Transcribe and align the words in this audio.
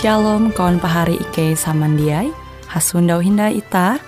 Shalom 0.00 0.48
kawan 0.56 0.80
pahari 0.80 1.20
Ike 1.20 1.52
Samandiai. 1.52 2.32
Hasundau 2.72 3.20
Hinda 3.20 3.52
Ita 3.52 4.00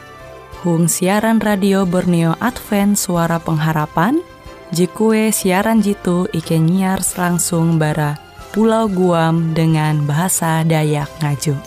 Hung 0.64 0.88
siaran 0.88 1.36
radio 1.36 1.84
Borneo 1.84 2.32
Advent 2.40 2.96
Suara 2.96 3.36
Pengharapan. 3.36 4.24
Jikue 4.72 5.28
siaran 5.36 5.84
jitu 5.84 6.24
Ike 6.32 6.56
nyiar 6.56 7.04
langsung 7.20 7.76
bara 7.76 8.16
Pulau 8.56 8.88
Guam 8.88 9.52
dengan 9.52 10.08
bahasa 10.08 10.64
Dayak 10.64 11.12
Ngaju 11.20 11.60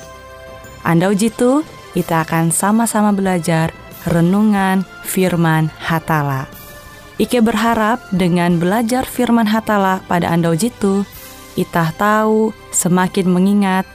Andau 0.82 1.14
jitu 1.14 1.62
kita 1.94 2.26
akan 2.26 2.50
sama-sama 2.50 3.14
belajar 3.14 3.78
renungan 4.10 4.90
firman 5.06 5.70
Hatala. 5.78 6.50
Ike 7.22 7.46
berharap 7.46 8.02
dengan 8.10 8.58
belajar 8.58 9.06
firman 9.06 9.46
Hatala 9.46 10.02
pada 10.10 10.34
andau 10.34 10.58
jitu 10.58 11.06
Itah 11.54 11.94
tahu 11.94 12.58
semakin 12.74 13.30
mengingat 13.30 13.95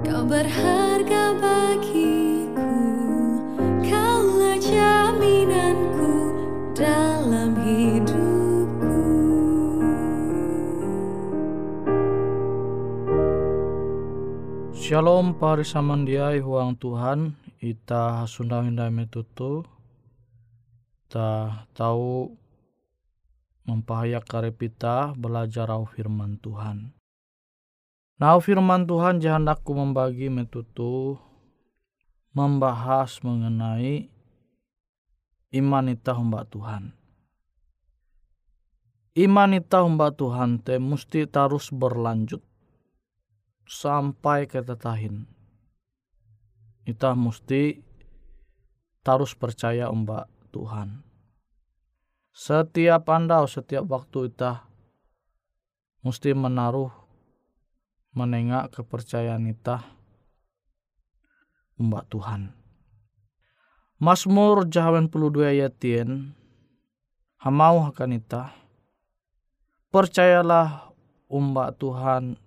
Kau 0.00 0.24
berharga 0.24 1.36
bagiku 1.36 2.72
Kaulah 3.84 4.56
jaminanku 4.56 6.12
dalam 6.72 7.52
hidupku. 7.60 8.96
Shalom 14.72 15.36
pari 15.36 15.68
samandiai 15.68 16.40
huang 16.40 16.80
Tuhan. 16.80 17.36
Ita 17.60 18.24
hasunda 18.24 18.64
hindai 18.64 18.88
tutu. 19.12 19.68
Ita 21.12 21.68
tahu 21.76 22.32
mempahaya 23.68 24.24
karepita 24.24 25.12
belajar 25.12 25.68
au 25.68 25.84
firman 25.84 26.40
Tuhan. 26.40 26.99
Nah 28.20 28.36
firman 28.36 28.84
Tuhan 28.84 29.16
jahandaku 29.16 29.72
membagi 29.72 30.28
metutu 30.28 31.16
membahas 32.36 33.16
mengenai 33.24 34.12
iman 35.56 35.88
ita 35.88 36.12
hamba 36.12 36.44
Tuhan. 36.44 36.92
Iman 39.16 39.56
ita 39.56 39.80
hamba 39.80 40.12
Tuhan 40.12 40.60
te 40.60 40.76
mesti 40.76 41.24
terus 41.24 41.72
berlanjut 41.72 42.44
sampai 43.64 44.44
ke 44.44 44.60
tetahin. 44.60 45.24
Kita 46.84 47.16
mesti 47.16 47.80
terus 49.00 49.32
percaya 49.32 49.88
mbak 49.88 50.28
Tuhan. 50.52 51.08
Setiap 52.36 53.08
anda, 53.08 53.40
setiap 53.48 53.88
waktu 53.88 54.28
kita 54.28 54.68
mesti 56.04 56.36
menaruh 56.36 56.99
menengak 58.10 58.74
kepercayaan 58.74 59.46
kita 59.50 59.86
mbak 61.80 62.10
Tuhan. 62.10 62.52
Mazmur 64.00 64.64
jahawan 64.64 65.12
puluh 65.12 65.28
dua 65.28 65.52
ayat 65.52 65.76
tien, 65.76 66.32
hamau 67.36 67.84
akan 67.84 68.16
ita, 68.16 68.56
percayalah 69.92 70.88
umbak 71.28 71.76
Tuhan 71.76 72.40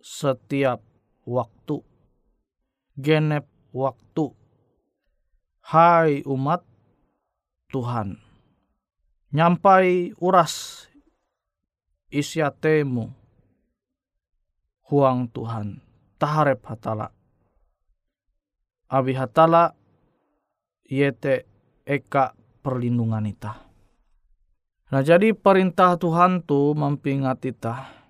setiap 0.00 0.80
waktu. 1.28 1.84
Genep 2.96 3.44
waktu. 3.76 4.32
Hai 5.60 6.24
umat 6.24 6.64
Tuhan. 7.68 8.16
Nyampai 9.36 10.16
uras 10.16 10.84
isiatemu 12.08 13.19
huang 14.90 15.30
Tuhan. 15.30 15.78
Taharep 16.18 16.66
hatala. 16.66 17.14
Abi 18.90 19.14
hatala 19.14 19.72
yete 20.84 21.46
eka 21.86 22.34
perlindungan 22.60 23.24
ita. 23.30 23.70
Nah 24.90 25.06
jadi 25.06 25.30
perintah 25.32 25.94
Tuhan 25.94 26.42
tu 26.42 26.74
mempingat 26.74 27.46
ita 27.46 28.00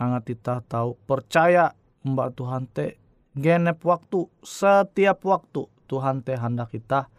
angat 0.00 0.32
kita 0.32 0.64
tahu 0.64 0.96
percaya 1.04 1.76
mbak 2.04 2.32
Tuhan 2.36 2.64
te 2.72 2.96
genep 3.36 3.84
waktu 3.84 4.24
setiap 4.40 5.24
waktu 5.28 5.68
Tuhan 5.88 6.24
te 6.24 6.36
hendak 6.36 6.72
kita 6.72 7.12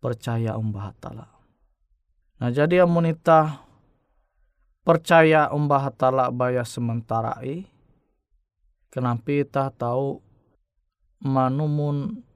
percaya 0.00 0.56
umbah 0.60 0.92
hatala. 0.92 1.26
Nah 2.40 2.52
jadi 2.52 2.84
amunita 2.84 3.64
percaya 4.84 5.48
umbah 5.52 5.88
hatala 5.88 6.28
baya 6.32 6.64
sementara 6.64 7.36
i 7.44 7.68
kenapa 8.90 9.30
kita 9.30 9.70
tahu 9.70 10.18
manumun 11.22 12.26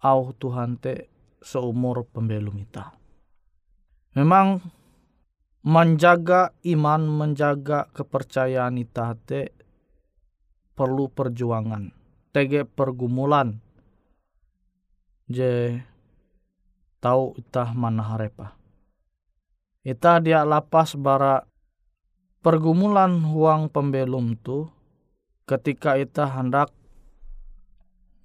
au 0.00 0.30
Tuhan 0.36 0.78
te 0.78 1.10
seumur 1.42 2.06
pembelum 2.08 2.62
kita. 2.62 2.94
Memang 4.16 4.64
menjaga 5.66 6.54
iman, 6.62 7.02
menjaga 7.04 7.90
kepercayaan 7.92 8.80
kita 8.80 9.18
te 9.26 9.52
perlu 10.78 11.10
perjuangan, 11.10 11.92
tege 12.30 12.64
pergumulan. 12.64 13.60
Je 15.26 15.82
tahu 17.02 17.34
itah 17.34 17.74
mana 17.74 18.14
harepa. 18.14 18.54
Ita 19.82 20.22
dia 20.22 20.46
lapas 20.46 20.94
bara 20.94 21.42
pergumulan 22.42 23.26
huang 23.26 23.66
pembelum 23.70 24.38
tu 24.38 24.70
ketika 25.46 25.94
ita 25.94 26.26
hendak 26.26 26.74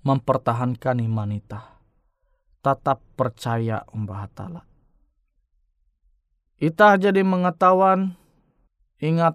mempertahankan 0.02 0.98
iman 1.06 1.32
ita. 1.38 1.80
Tetap 2.62 3.02
percaya 3.18 3.82
umbah 3.90 4.30
ta'ala 4.30 4.62
Ita 6.62 6.94
jadi 6.94 7.26
mengetahuan 7.26 8.14
ingat 9.02 9.34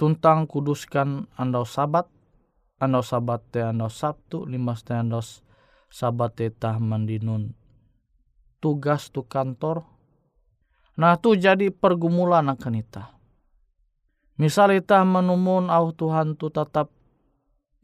tuntang 0.00 0.48
kuduskan 0.48 1.28
andau 1.36 1.68
sabat 1.68 2.08
andau 2.80 3.04
sabat 3.04 3.44
te 3.52 3.60
andau 3.60 3.92
sabtu 3.92 4.48
limas 4.48 4.88
te 4.88 4.96
andau 4.96 5.20
sabat 5.92 6.32
te 6.32 6.48
tah 6.48 6.80
mandinun 6.80 7.52
tugas 8.60 9.12
tu 9.12 9.20
kantor 9.24 9.84
nah 10.96 11.20
tu 11.20 11.36
jadi 11.36 11.68
pergumulan 11.68 12.48
akan 12.48 12.80
ita 12.80 13.15
misal 14.36 14.72
ita 14.76 15.04
menumun 15.04 15.68
au 15.72 15.92
Tuhan 15.92 16.36
tu 16.36 16.52
tetap 16.52 16.92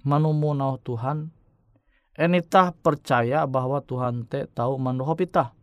menumun 0.05 0.61
au 0.61 0.77
Tuhan 0.81 1.33
enita 2.17 2.77
percaya 2.77 3.49
bahwa 3.49 3.81
Tuhan 3.81 4.29
te 4.29 4.49
tahu 4.53 4.77
mandohop 4.77 5.21
ita 5.25 5.57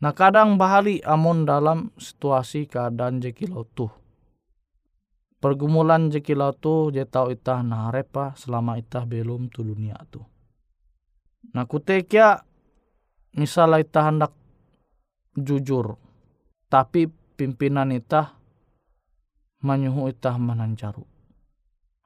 Nah 0.00 0.16
kadang 0.16 0.56
bahali 0.56 1.04
amon 1.04 1.44
dalam 1.44 1.92
situasi 2.00 2.64
keadaan 2.64 3.20
jekilau 3.20 3.68
tuh. 3.68 3.92
Pergumulan 5.40 6.08
jekilau 6.08 6.56
tuh 6.56 6.88
je 6.92 7.04
tau 7.04 7.28
itah 7.28 7.60
naharepa 7.60 8.32
selama 8.36 8.80
itah 8.80 9.04
belum 9.04 9.52
tu 9.52 9.60
dunia 9.60 9.96
tuh. 10.08 10.24
Nah 11.52 11.68
kutekia 11.68 12.44
misalnya 13.36 13.84
itah 13.84 14.04
hendak 14.08 14.32
jujur. 15.36 16.00
Tapi 16.72 17.08
pimpinan 17.36 17.92
itah 17.92 18.39
menyuhu 19.60 20.12
itah 20.12 20.36
menancaru. 20.36 21.04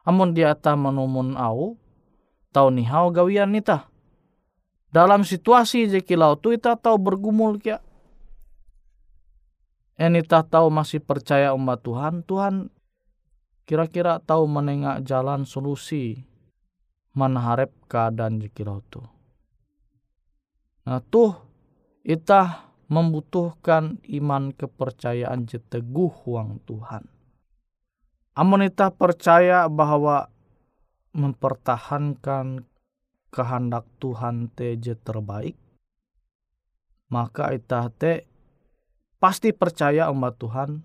Amun 0.04 0.36
dia 0.36 0.52
itah 0.52 0.76
menumun 0.76 1.38
au, 1.38 1.78
tau 2.52 2.68
nihau 2.68 3.10
gawian 3.10 3.54
itah 3.56 3.88
dalam 4.94 5.26
situasi 5.26 5.90
jekilau 5.90 6.38
tu 6.38 6.54
ita 6.54 6.78
tahu 6.78 6.94
bergumul 7.02 7.58
kia. 7.58 7.82
En 9.98 10.14
ita 10.14 10.46
tahu 10.46 10.70
masih 10.70 11.02
percaya 11.02 11.50
umat 11.50 11.82
Tuhan, 11.82 12.22
Tuhan 12.22 12.70
kira-kira 13.66 14.22
tahu 14.22 14.46
menengak 14.46 15.02
jalan 15.02 15.42
solusi 15.42 16.22
mana 17.10 17.42
harap 17.42 17.74
keadaan 17.90 18.38
jekilau 18.38 18.86
tu. 18.86 19.02
Nah 20.86 21.02
tuh 21.02 21.42
ita 22.06 22.70
membutuhkan 22.86 23.98
iman 24.04 24.54
kepercayaan 24.54 25.46
jeteguh 25.50 26.12
uang 26.22 26.62
Tuhan. 26.70 27.13
Amun 28.34 28.66
ita 28.66 28.90
percaya 28.90 29.70
bahwa 29.70 30.26
mempertahankan 31.14 32.66
kehendak 33.30 33.86
Tuhan 34.02 34.50
te 34.50 34.74
je 34.74 34.98
terbaik, 34.98 35.54
maka 37.14 37.54
ita 37.54 37.86
te 37.94 38.26
pasti 39.22 39.54
percaya 39.54 40.10
umat 40.10 40.34
Tuhan, 40.34 40.82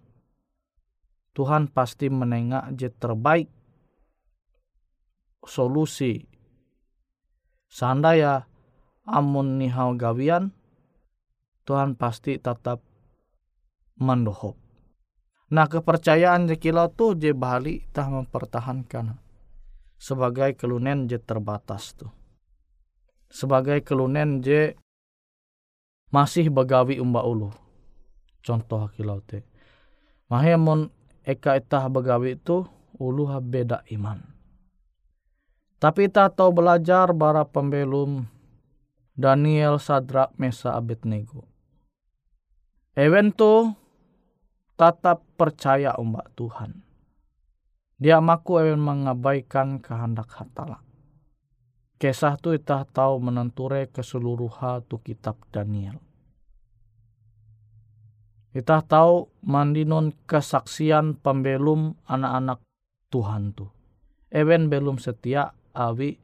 Tuhan 1.34 1.74
pasti 1.74 2.14
menengak 2.14 2.70
je 2.78 2.94
terbaik 2.94 3.50
solusi. 5.42 6.30
Seandainya 7.66 8.46
amun 9.10 9.58
nihau 9.58 9.98
gawian, 9.98 10.54
Tuhan 11.66 11.98
pasti 11.98 12.38
tetap 12.38 12.86
mendohop. 13.98 14.59
Nah 15.50 15.66
kepercayaan 15.66 16.46
je 16.46 16.56
kilau 16.62 16.94
tu 16.94 17.18
je 17.18 17.34
bali 17.34 17.82
tah 17.90 18.06
mempertahankan 18.06 19.18
sebagai 19.98 20.54
kelunen 20.54 21.10
je 21.10 21.18
terbatas 21.18 21.98
tuh 21.98 22.14
sebagai 23.30 23.86
kelunen 23.86 24.42
je 24.42 24.74
masih 26.10 26.50
begawi 26.50 26.98
umba 26.98 27.22
ulu. 27.22 27.54
Contoh 28.42 28.90
kilau 28.98 29.22
te. 29.22 29.46
Mahemun 30.30 30.90
eka 31.22 31.58
itah 31.58 31.86
begawi 31.90 32.38
itu 32.38 32.66
ulu 32.98 33.30
beda 33.40 33.86
iman. 33.94 34.20
Tapi 35.80 36.12
kita 36.12 36.28
tahu 36.34 36.60
belajar 36.60 37.16
bara 37.16 37.48
pembelum 37.48 38.28
Daniel 39.16 39.80
Sadrak 39.80 40.36
Mesa 40.36 40.76
Abednego. 40.76 41.48
Ewen 43.00 43.32
tu 43.32 43.72
tetap 44.80 45.28
percaya 45.36 45.92
umbak 46.00 46.32
Tuhan. 46.40 46.80
Dia 48.00 48.24
maku 48.24 48.64
ewen 48.64 48.80
mengabaikan 48.80 49.84
kehendak 49.84 50.32
hatala. 50.32 50.80
Kisah 52.00 52.40
tu 52.40 52.56
kita 52.56 52.88
tahu 52.88 53.20
menenture 53.20 53.92
keseluruhan 53.92 54.88
tu 54.88 55.04
kitab 55.04 55.36
Daniel. 55.52 56.00
Kita 58.56 58.80
tahu 58.88 59.28
mandinun 59.44 60.16
kesaksian 60.24 61.20
pembelum 61.20 62.00
anak-anak 62.08 62.64
Tuhan 63.12 63.52
tu. 63.52 63.68
ewen 64.32 64.70
belum 64.70 65.02
setia 65.02 65.52
awi 65.76 66.16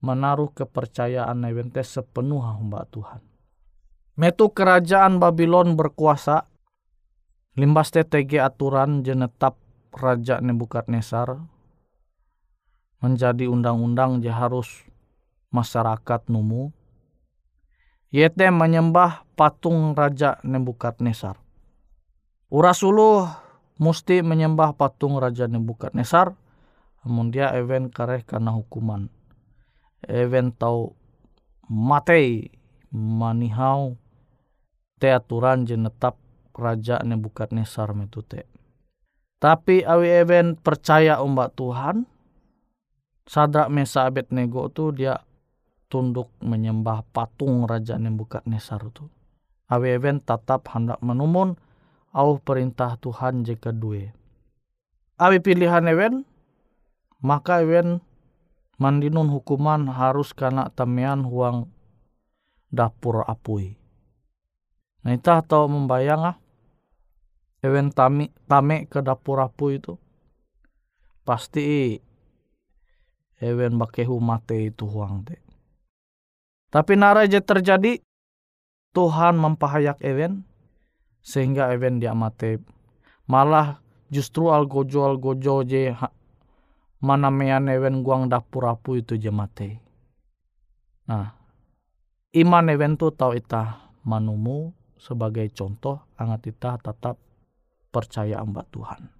menaruh 0.00 0.54
kepercayaan 0.54 1.42
ewen 1.44 1.68
teh 1.68 1.84
sepenuh 1.84 2.40
hamba 2.40 2.86
Tuhan. 2.88 3.22
Metu 4.18 4.50
kerajaan 4.50 5.22
Babylon 5.22 5.78
berkuasa, 5.78 6.46
limbas 7.58 7.90
TTG 7.90 8.38
aturan 8.38 9.02
jenetap 9.02 9.58
Raja 9.90 10.38
Nebukadnezar 10.38 11.42
menjadi 13.02 13.50
undang-undang 13.50 14.22
je 14.22 14.30
harus 14.30 14.86
masyarakat 15.50 16.30
numu. 16.30 16.70
Yete 18.14 18.46
menyembah 18.54 19.26
patung 19.34 19.98
Raja 19.98 20.38
Nebukadnezar. 20.46 21.42
Urasuluh 22.46 23.26
mesti 23.82 24.22
menyembah 24.22 24.78
patung 24.78 25.18
Raja 25.18 25.50
Nebukadnezar, 25.50 26.38
namun 27.02 27.34
dia 27.34 27.50
event 27.58 27.90
kareh 27.90 28.22
karena 28.22 28.54
hukuman. 28.54 29.10
Event 30.06 30.54
tau 30.54 30.94
matei 31.66 32.54
manihau 32.94 33.98
te 35.02 35.10
aturan 35.10 35.66
jenetap 35.66 36.27
Raja 36.58 36.98
Nebukadnezar 37.06 37.94
metute. 37.94 38.50
Tapi 39.38 39.86
awi 39.86 40.10
event 40.18 40.58
percaya 40.58 41.22
umbak 41.22 41.54
Tuhan, 41.54 42.02
Sadrak 43.22 43.70
Mesa 43.70 44.10
Abednego 44.10 44.66
tu 44.74 44.90
dia 44.90 45.22
tunduk 45.86 46.34
menyembah 46.42 47.06
patung 47.14 47.70
Raja 47.70 47.94
Nebukadnezar 47.96 48.82
itu. 48.82 49.06
Awi 49.70 49.94
event 49.94 50.26
tetap 50.26 50.66
hendak 50.74 50.98
menumun 50.98 51.54
au 52.10 52.42
perintah 52.42 52.98
Tuhan 52.98 53.46
jika 53.46 53.70
dua. 53.70 54.10
Awi 55.22 55.38
pilihan 55.38 55.86
event, 55.86 56.26
maka 57.22 57.62
event 57.62 58.02
mandinun 58.78 59.30
hukuman 59.30 59.86
harus 59.90 60.34
kena 60.34 60.70
temean 60.74 61.22
huang 61.22 61.70
dapur 62.70 63.22
apui. 63.26 63.78
Nah 65.02 65.14
itu 65.14 65.30
tahu 65.30 65.66
membayang 65.70 66.34
ah, 66.34 66.36
event 67.62 67.90
tami, 67.94 68.30
tame 68.46 68.86
ke 68.86 69.02
dapur 69.02 69.42
apui 69.42 69.78
itu. 69.82 69.94
Pasti 71.26 71.98
event 73.38 73.74
bakehu 73.78 74.18
mate 74.18 74.72
itu 74.72 74.84
huang 74.88 75.22
te. 75.26 75.36
Tapi 76.68 76.98
naraja 77.00 77.40
terjadi 77.40 78.00
Tuhan 78.92 79.36
mempahayak 79.36 80.00
event 80.04 80.44
sehingga 81.22 81.72
event 81.72 82.00
dia 82.00 82.16
mate 82.16 82.60
malah 83.28 83.80
justru 84.08 84.48
al 84.48 84.64
gojo 84.64 85.04
al 85.04 85.20
gojo 85.20 85.60
je 85.64 85.92
mana 87.04 87.28
mean 87.30 87.68
event 87.68 88.00
guang 88.02 88.26
dapur 88.26 88.66
apu 88.66 88.98
itu 88.98 89.14
je 89.20 89.30
mate. 89.30 89.78
Nah, 91.08 91.30
iman 92.36 92.66
event 92.72 92.96
tu 92.98 93.08
tau 93.14 93.32
ita 93.36 93.92
manumu 94.02 94.72
sebagai 94.98 95.46
contoh 95.54 96.02
angat 96.18 96.50
ita 96.50 96.76
tetap 96.80 97.16
percaya 97.98 98.38
amba 98.38 98.62
Tuhan. 98.70 99.10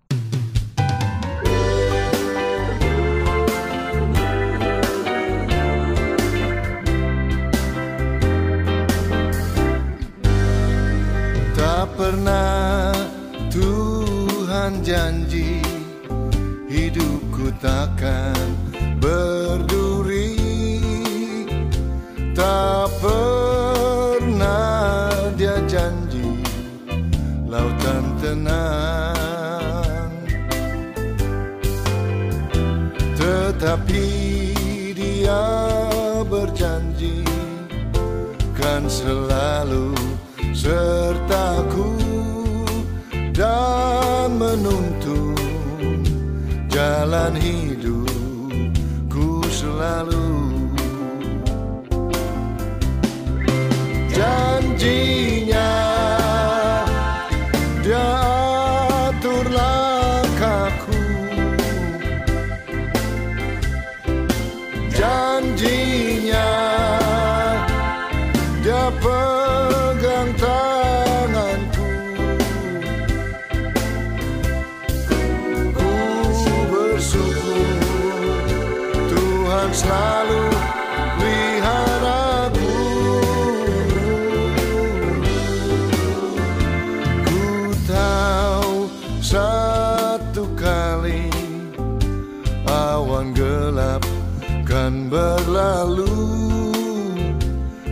Tak 11.58 11.90
pernah 11.98 12.94
Tuhan 13.50 14.78
janji 14.86 15.58
hidupku 16.70 17.50
takkan 17.58 18.67
sertaku 40.58 41.94
dan 43.30 44.34
menuntun 44.34 46.02
jalan 46.66 47.38
hidupku 47.38 47.47
Selalu 79.68 80.42
peliharaku 81.20 82.74
ku 87.22 87.46
tahu 87.86 88.90
satu 89.22 90.48
kali 90.58 91.30
awan 92.66 93.30
gelap 93.36 94.02
kan 94.66 95.06
berlalu. 95.12 96.10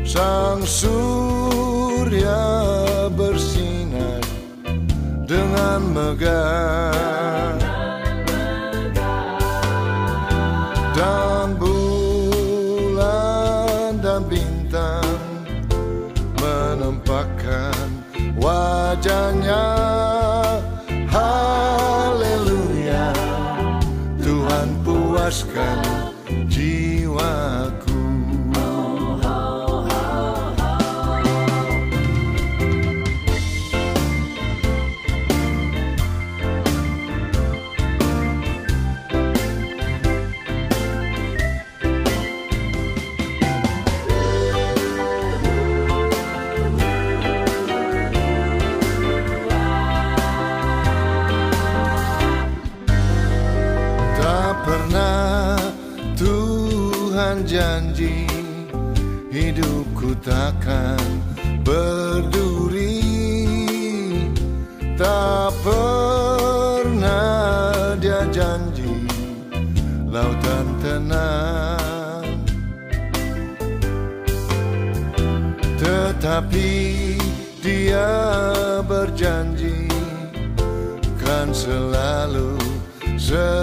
Sang 0.06 0.64
surya 0.64 2.38
bersinar 3.12 4.24
dengan 5.26 5.82
megah 5.92 7.15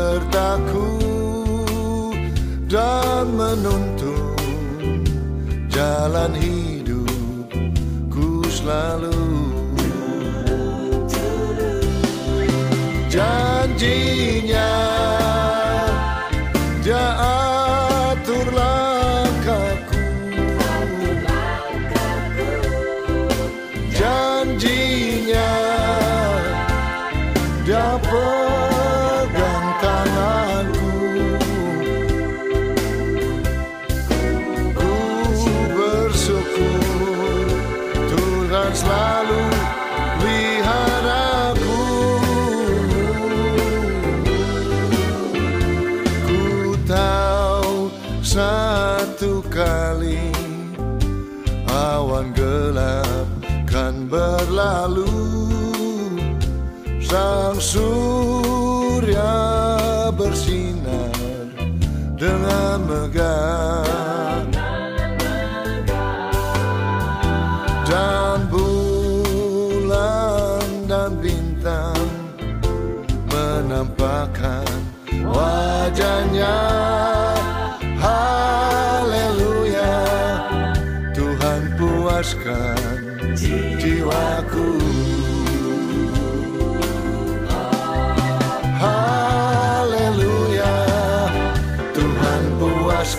sertaku 0.04 1.00
dan 2.68 3.32
menuntun 3.40 4.36
jalan 5.72 6.36
hidupku 6.36 8.28
selalu 8.52 9.43
berlalu 54.44 55.08
Sang 57.00 57.56
surya 57.64 59.24
bersinar 60.12 61.16
dengan 62.20 62.84
megah 62.84 64.03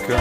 Oh 0.05 0.13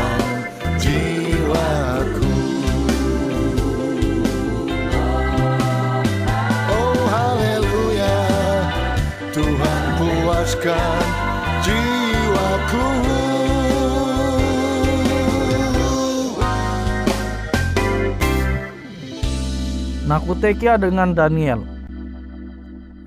Nakutekia 20.08 20.80
dengan 20.80 21.12
Daniel. 21.12 21.60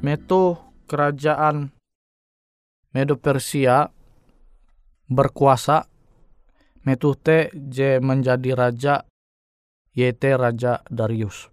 Metu 0.05 0.61
kerajaan 0.85 1.73
Medo 2.93 3.17
Persia 3.17 3.89
berkuasa. 5.09 5.96
Metu 6.87 7.19
te 7.19 7.51
je 7.51 7.99
menjadi 7.99 8.55
raja 8.55 9.03
yaitu 9.91 10.39
Raja 10.39 10.79
Darius. 10.87 11.51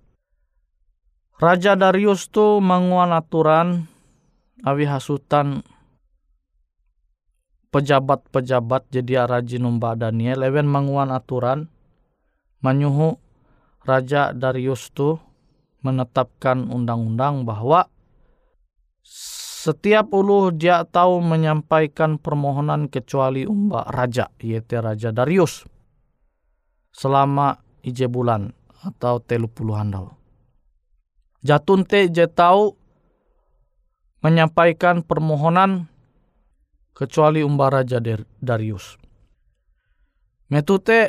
Raja 1.42 1.74
Darius 1.74 2.30
tu 2.30 2.62
menguan 2.62 3.10
aturan 3.10 3.90
awi 4.62 4.86
hasutan 4.86 5.66
pejabat-pejabat 7.74 8.86
jadi 8.94 9.26
rajin 9.26 9.66
numba 9.66 9.98
Daniel 9.98 10.46
ewen 10.46 10.70
menguan 10.70 11.10
aturan 11.10 11.66
menyuhu 12.62 13.18
Raja 13.82 14.30
Darius 14.30 14.94
tu 14.94 15.18
menetapkan 15.82 16.70
undang-undang 16.70 17.42
bahwa 17.42 17.90
setiap 19.64 20.12
ulu 20.12 20.52
dia 20.52 20.84
tahu 20.84 21.24
menyampaikan 21.24 22.20
permohonan 22.20 22.92
kecuali 22.92 23.48
umba 23.48 23.88
raja 23.88 24.28
yaitu 24.36 24.76
Raja 24.76 25.08
Darius 25.08 25.64
selama 26.92 27.64
ije 27.80 28.04
bulan 28.04 28.52
atau 28.84 29.24
telu 29.24 29.48
puluhan 29.48 29.88
tahun. 29.88 30.12
Jatun 31.40 31.88
te 31.88 32.12
je 32.12 32.28
tahu 32.28 32.76
menyampaikan 34.20 35.00
permohonan 35.00 35.88
kecuali 36.92 37.40
umba 37.40 37.72
Raja 37.72 38.04
Darius. 38.44 39.00
Metute 40.52 41.08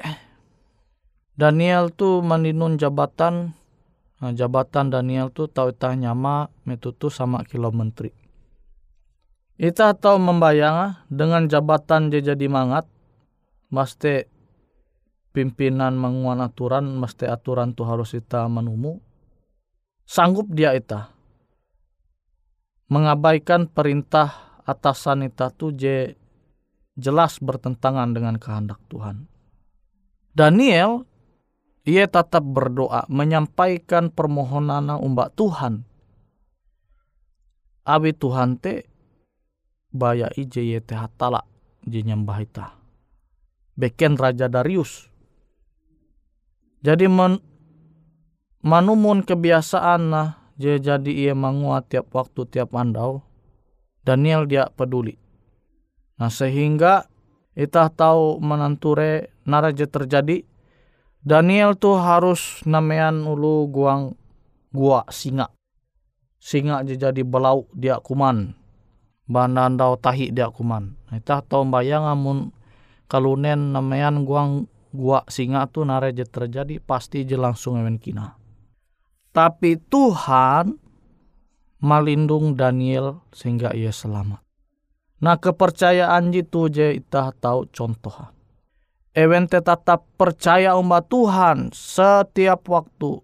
Daniel 1.35 1.91
tu 1.91 2.23
meninun 2.23 2.79
jabatan 2.79 3.51
nah, 4.23 4.31
jabatan 4.31 4.87
Daniel 4.87 5.27
tu 5.35 5.51
tahu 5.51 5.75
itah 5.75 5.91
nyama 5.91 6.47
metutu 6.63 7.11
sama 7.11 7.43
kilo 7.43 7.75
menteri. 7.75 8.24
Ita 9.55 9.95
tahu 9.95 10.19
membayang 10.19 11.07
dengan 11.07 11.47
jabatan 11.47 12.11
dia 12.11 12.35
jadi 12.35 12.51
mangat 12.51 12.83
mesti 13.71 14.27
pimpinan 15.31 15.95
menguan 15.95 16.43
aturan 16.43 16.99
mesti 16.99 17.27
aturan 17.27 17.71
tu 17.71 17.87
harus 17.87 18.15
ita 18.15 18.47
menumu 18.51 18.99
sanggup 20.07 20.47
dia 20.51 20.71
ita 20.75 21.11
mengabaikan 22.91 23.67
perintah 23.71 24.59
atasan 24.67 25.27
ita 25.27 25.49
tu 25.55 25.71
je 25.71 26.13
jelas 26.95 27.39
bertentangan 27.43 28.15
dengan 28.15 28.39
kehendak 28.39 28.79
Tuhan. 28.87 29.27
Daniel 30.35 31.07
ia 31.87 32.07
tetap 32.07 32.43
berdoa 32.43 33.07
menyampaikan 33.07 34.11
permohonan 34.11 34.99
umbak 34.99 35.31
Tuhan. 35.37 35.87
Abi 37.85 38.11
Tuhan 38.17 38.57
te 38.57 38.94
baya 39.95 40.27
ije 40.35 40.59
ye 40.59 40.83
te 40.83 40.99
hatala 40.99 41.47
je 41.87 42.03
nyambah 42.03 42.37
ita. 42.43 42.75
Beken 43.79 44.19
Raja 44.19 44.51
Darius. 44.51 45.07
Jadi 46.83 47.07
men, 47.07 47.39
manumun 48.59 49.23
kebiasaan 49.23 50.01
nah 50.11 50.29
je 50.59 50.75
jadi 50.75 51.11
ia 51.11 51.33
menguat 51.33 51.87
tiap 51.91 52.11
waktu 52.11 52.43
tiap 52.51 52.75
andau. 52.75 53.23
Daniel 54.05 54.45
dia 54.45 54.69
peduli. 54.69 55.17
Nah 56.21 56.29
sehingga 56.29 57.09
itah 57.57 57.89
tahu 57.89 58.37
menanture 58.37 59.33
naraja 59.47 59.89
terjadi 59.89 60.45
Daniel 61.25 61.73
tuh 61.73 61.97
harus 61.97 62.61
namean 62.69 63.25
ulu 63.25 63.65
guang 63.73 64.13
gua 64.69 65.09
singa. 65.09 65.49
Singa 66.37 66.85
jadi 66.85 67.25
belau 67.25 67.65
dia 67.73 67.97
kuman. 67.97 68.53
Bandandau 69.25 69.97
tahi 69.97 70.29
dia 70.29 70.53
kuman. 70.53 70.93
Itah 71.09 71.41
tahu 71.41 71.65
bayang 71.73 72.05
amun 72.05 72.53
kalunen 73.09 73.73
namean 73.73 74.21
guang 74.21 74.69
gua 74.93 75.25
singa 75.25 75.65
tuh 75.65 75.83
naraja 75.83 76.23
terjadi 76.23 76.77
pasti 76.77 77.25
je 77.25 77.33
langsung 77.33 77.81
ewen 77.81 77.97
kina. 77.97 78.37
Tapi 79.33 79.81
Tuhan 79.91 80.77
melindung 81.81 82.55
Daniel 82.55 83.25
sehingga 83.33 83.73
ia 83.75 83.91
selamat. 83.91 84.39
Nah 85.19 85.35
kepercayaan 85.41 86.31
itu 86.31 86.69
je 86.69 86.95
itah 87.01 87.33
tahu 87.33 87.67
contoh. 87.73 88.31
Ewen 89.15 89.47
tetap 89.47 90.05
percaya 90.19 90.75
umat 90.75 91.07
Tuhan 91.07 91.71
setiap 91.71 92.67
waktu. 92.67 93.23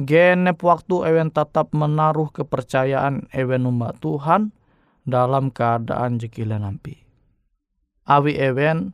Genep 0.00 0.64
waktu 0.64 1.12
ewen 1.12 1.28
tetap 1.28 1.74
menaruh 1.76 2.32
kepercayaan 2.32 3.28
ewen 3.36 3.68
umat 3.68 4.00
Tuhan 4.00 4.54
dalam 5.02 5.50
keadaan 5.50 6.18
jekila 6.18 6.58
nampi. 6.58 6.98
Awi 8.06 8.34
ewen 8.38 8.90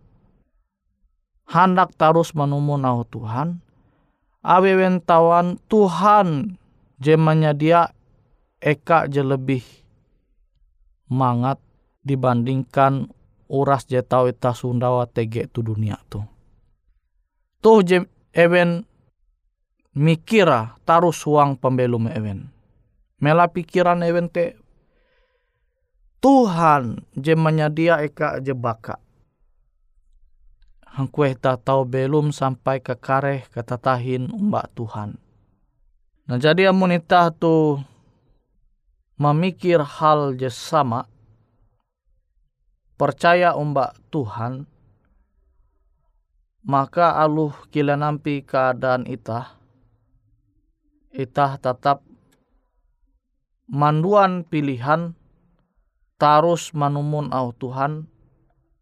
hendak 1.49 1.97
terus 1.97 2.37
menumu 2.37 2.77
nahu 2.77 3.05
Tuhan. 3.09 3.65
Awi 4.45 4.77
ewen 4.77 5.01
tawan 5.05 5.57
Tuhan 5.69 6.61
jemanya 7.01 7.57
dia 7.57 7.93
eka 8.61 9.09
je 9.09 9.25
lebih 9.25 9.65
mangat 11.09 11.57
dibandingkan 12.05 13.09
uras 13.49 13.89
je 13.89 14.01
tau 14.05 14.29
ita 14.29 14.53
Sundawa 14.53 15.09
tege 15.09 15.49
tu 15.49 15.65
dunia 15.65 15.97
tu. 16.13 16.21
Tuh 17.65 17.81
je 17.83 18.05
ewen 18.37 18.85
mikira 19.97 20.79
taruh 20.85 21.17
suang 21.17 21.57
pembelum 21.57 22.13
ewen. 22.13 22.53
Mela 23.19 23.51
pikiran 23.51 24.05
ewen 24.07 24.31
te 24.31 24.55
Tuhan 26.19 27.07
je 27.15 27.35
menyedia 27.39 28.03
eka 28.03 28.43
je 28.43 28.51
baka. 28.51 28.99
Hangkue 30.83 31.39
tak 31.39 31.63
tahu 31.63 31.87
belum 31.87 32.35
sampai 32.35 32.83
ke 32.83 32.99
kareh 32.99 33.47
ketatahin 33.55 34.35
umbak 34.35 34.67
Tuhan. 34.75 35.15
Nah 36.27 36.39
jadi 36.43 36.75
amunita 36.75 37.31
tu 37.31 37.79
memikir 39.19 39.83
hal 39.83 40.35
je 40.35 40.51
sama, 40.51 41.07
percaya 42.99 43.55
umbak 43.55 43.95
Tuhan, 44.11 44.67
maka 46.67 47.19
aluh 47.19 47.55
kila 47.71 47.99
nampi 47.99 48.43
keadaan 48.47 49.07
itah, 49.11 49.59
itah 51.15 51.59
tetap 51.59 52.03
manduan 53.67 54.47
pilihan 54.47 55.18
tarus 56.19 56.75
manumun 56.75 57.31
au 57.31 57.55
Tuhan, 57.55 58.11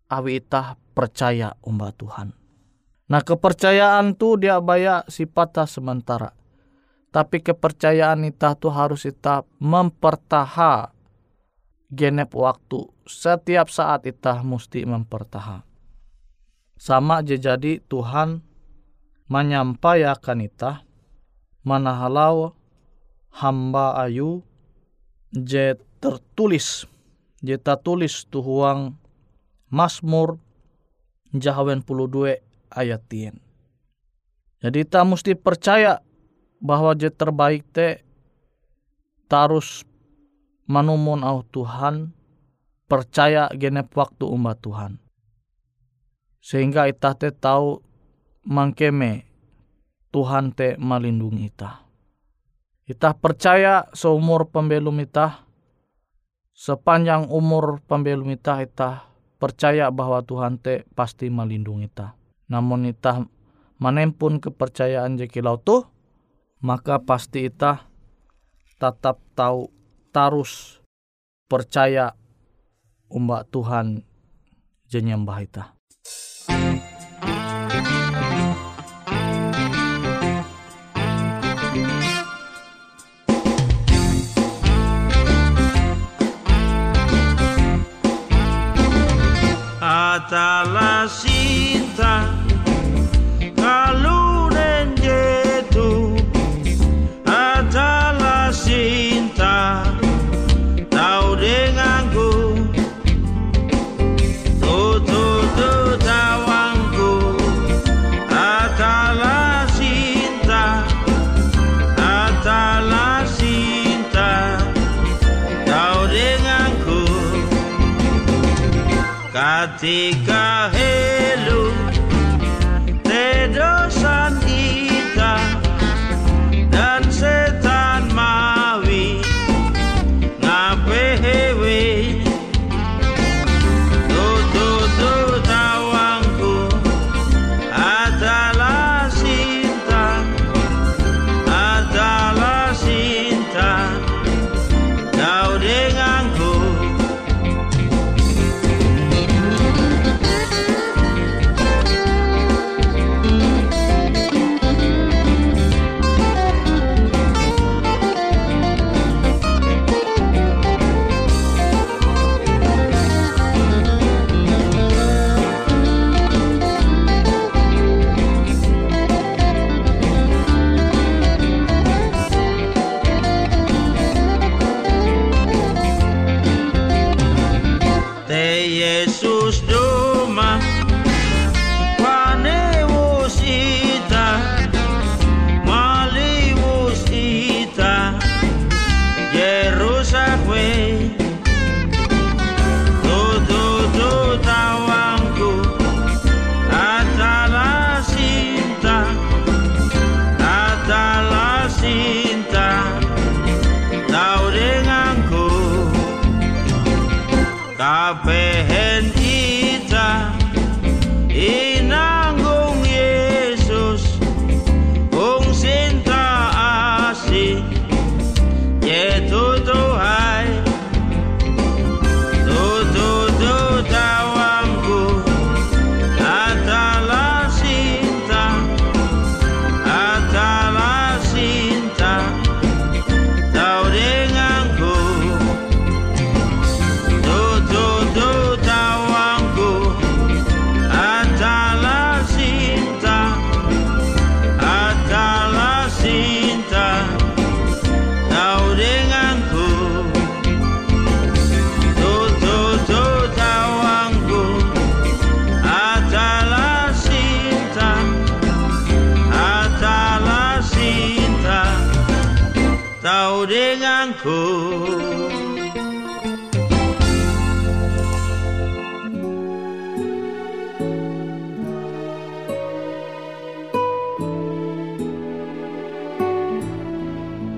awi 0.08 0.40
itah 0.40 0.80
percaya 0.96 1.52
umbak 1.60 2.00
Tuhan. 2.00 2.32
Nah 3.06 3.22
kepercayaan 3.22 4.18
tu 4.18 4.34
dia 4.40 4.58
baya 4.58 5.06
sifatnya 5.06 5.68
sementara. 5.68 6.34
Tapi 7.14 7.38
kepercayaan 7.40 8.26
kita 8.26 8.58
tuh 8.58 8.72
harus 8.74 9.06
kita 9.06 9.46
mempertaha 9.62 10.90
genep 11.92 12.34
waktu. 12.34 12.82
Setiap 13.06 13.70
saat 13.70 14.02
kita 14.02 14.42
mesti 14.42 14.82
mempertaha. 14.82 15.62
Sama 16.76 17.22
aja 17.24 17.38
jadi 17.38 17.80
Tuhan 17.88 18.42
menyampaikan 19.30 20.42
kita 20.42 20.84
mana 21.64 21.94
halau 22.04 22.52
hamba 23.32 23.96
ayu 24.02 24.44
je 25.32 25.78
tertulis 26.02 26.84
je 27.46 27.54
tulis 27.62 28.26
tuhuang 28.26 28.98
Mazmur 29.70 30.42
Jahawen 31.30 31.86
22 31.86 32.42
ayat 32.74 33.02
10. 33.06 33.38
Jadi 34.66 34.78
kita 34.82 35.06
mesti 35.06 35.38
percaya 35.38 36.02
bahwa 36.58 36.98
je 36.98 37.06
terbaik 37.12 37.62
te 37.70 38.02
tarus 39.30 39.86
manumun 40.66 41.22
au 41.22 41.46
Tuhan 41.46 42.10
percaya 42.90 43.46
genep 43.54 43.94
waktu 43.94 44.26
umat 44.26 44.58
Tuhan 44.58 44.98
sehingga 46.42 46.86
ita 46.86 47.14
te 47.18 47.34
tahu 47.34 47.82
mangkeme 48.46 49.26
Tuhan 50.14 50.54
te 50.54 50.78
melindungi 50.78 51.50
ita. 51.50 51.82
Ita 52.86 53.18
percaya 53.18 53.90
seumur 53.90 54.46
pembelum 54.46 55.02
ita, 55.02 55.42
sepanjang 56.56 57.28
umur 57.28 57.84
pembelum 57.84 58.32
ita, 58.32 58.64
ita 58.64 59.04
percaya 59.36 59.92
bahwa 59.92 60.24
Tuhan 60.24 60.56
te 60.56 60.88
pasti 60.96 61.28
melindungi 61.28 61.92
ita. 61.92 62.16
Namun 62.48 62.88
ita 62.88 63.20
menempun 63.76 64.40
kepercayaan 64.40 65.20
jekilau 65.20 65.60
tuh, 65.60 65.84
maka 66.64 67.04
pasti 67.04 67.52
ita 67.52 67.84
tetap 68.80 69.20
tahu 69.36 69.68
tarus 70.08 70.80
percaya 71.44 72.16
umbak 73.12 73.52
Tuhan 73.52 74.00
jenyambah 74.88 75.36
ita. 75.44 75.76
Atalasia 90.26 91.75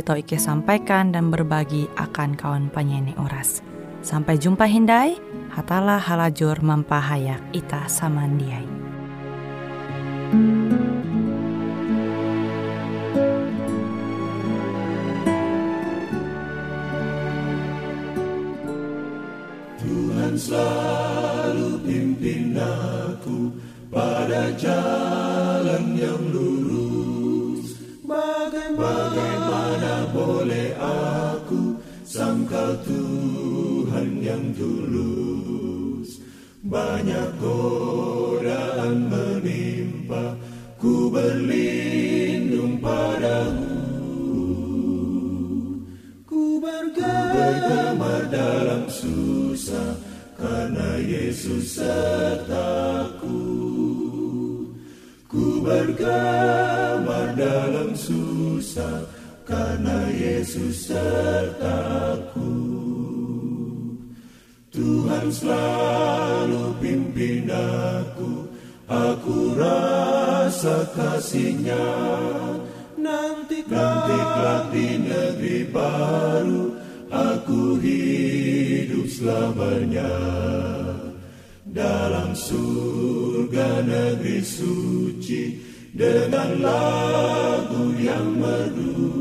tau 0.00 0.16
Ike 0.16 0.40
sampaikan 0.40 1.12
dan 1.12 1.28
berbagi 1.28 1.84
akan 2.00 2.32
kawan 2.32 2.72
penyanyi 2.72 3.12
Uras. 3.20 3.60
Sampai 4.00 4.40
jumpa 4.40 4.64
Hindai, 4.64 5.20
hatalah 5.52 6.00
halajur 6.00 6.64
mempahayak 6.64 7.44
ita 7.52 7.84
samandiai. 7.84 8.64
Tuhan 19.82 20.34
selalu 20.40 21.68
pimpin 21.84 22.56
aku 22.56 23.52
pada 23.92 24.48
jalan 24.56 25.92
yang 25.92 26.22
lurus. 26.32 27.76
Bagaimana 28.08 29.41
boleh 30.12 30.76
aku 30.78 31.80
sangkal 32.04 32.76
Tuhan 32.84 34.20
yang 34.20 34.52
tulus? 34.52 36.20
Banyak 36.62 37.42
godaan 37.42 39.10
menimpa, 39.10 40.38
ku 40.78 41.10
berlindung 41.10 42.78
padamu. 42.78 43.82
Ku 46.22 46.62
bergema 46.62 48.30
dalam 48.30 48.86
susah 48.86 49.98
karena 50.38 51.02
Yesus 51.02 51.82
sertaku. 51.82 53.42
Ku 55.26 55.64
bergema 55.64 56.61
Yesus 60.52 60.92
sertaku. 60.92 62.52
Tuhan 64.68 65.32
selalu 65.32 66.76
pimpin 66.76 67.48
aku, 67.48 68.52
aku 68.84 69.56
rasa 69.56 70.92
kasihnya. 70.92 71.88
Nanti 73.00 73.64
kelak 73.64 74.68
di 74.76 75.00
negeri 75.00 75.72
baru 75.72 76.76
aku 77.08 77.80
hidup 77.80 79.08
selamanya 79.08 80.12
dalam 81.64 82.36
surga 82.36 83.88
negeri 83.88 84.44
suci 84.44 85.64
dengan 85.96 86.60
lagu 86.60 87.96
yang 87.96 88.36
merdu. 88.36 89.11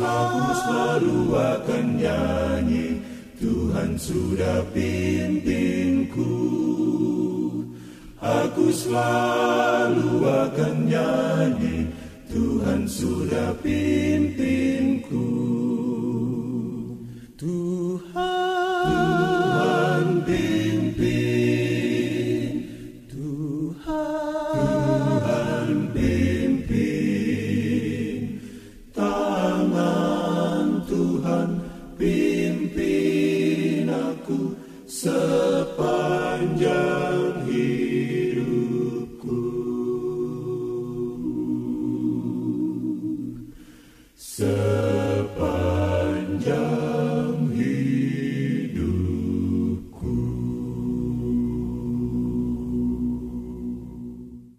Aku 0.00 0.42
selalu 0.60 1.20
akan 1.32 1.84
nyanyi. 1.96 3.00
Tuhan 3.36 4.00
sudah 4.00 4.64
pimpinku. 4.72 6.36
Aku 8.20 8.72
selalu 8.72 10.24
akan 10.24 10.74
nyanyi. 10.88 11.88
Tuhan 12.28 12.84
sudah 12.84 13.56
pimpinku 13.64 15.55